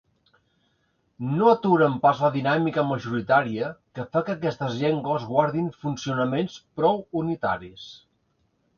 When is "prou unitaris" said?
6.81-7.91